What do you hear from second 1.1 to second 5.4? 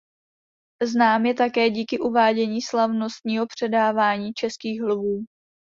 je také díky uvádění slavnostního předávání Českých lvů.